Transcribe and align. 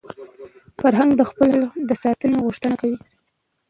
فرهنګ 0.81 1.11
د 1.17 1.21
خپل 1.29 1.47
اصل 1.61 1.71
د 1.89 1.91
ساتني 2.03 2.37
غوښتنه 2.45 2.75
کوي. 2.81 2.97